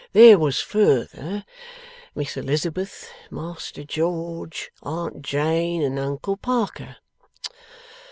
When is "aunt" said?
4.81-5.21